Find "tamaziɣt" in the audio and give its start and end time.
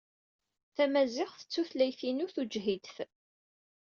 0.75-1.39